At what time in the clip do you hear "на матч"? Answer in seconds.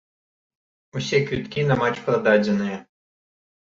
1.71-1.97